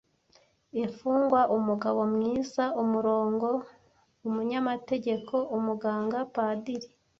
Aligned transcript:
Imfungwa, 0.81 1.39
umugabo-mwiza, 1.57 2.63
umurongo, 2.83 3.47
umunyamategeko, 4.27 5.35
umuganga, 5.57 6.17
padiri. 6.35 6.87